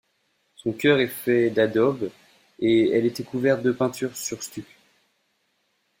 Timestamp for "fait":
1.05-1.51